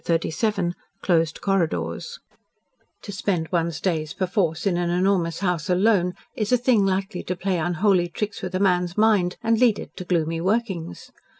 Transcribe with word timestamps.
CHAPTER 0.03 0.31
XXXVII 0.31 0.73
CLOSED 1.03 1.41
CORRIDORS 1.41 2.17
To 3.03 3.11
spend 3.11 3.49
one's 3.51 3.79
days 3.79 4.13
perforce 4.13 4.65
in 4.65 4.75
an 4.75 4.89
enormous 4.89 5.41
house 5.41 5.69
alone 5.69 6.15
is 6.35 6.51
a 6.51 6.57
thing 6.57 6.83
likely 6.83 7.21
to 7.21 7.35
play 7.35 7.59
unholy 7.59 8.07
tricks 8.07 8.41
with 8.41 8.55
a 8.55 8.59
man's 8.59 8.97
mind 8.97 9.37
and 9.43 9.59
lead 9.59 9.77
it 9.77 9.95
to 9.97 10.03
gloomy 10.03 10.41
workings. 10.41 11.11